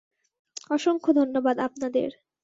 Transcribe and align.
অসংখ্য 0.71 1.11
ধন্যবাদ 1.19 1.55
আপনাদের! 1.67 2.09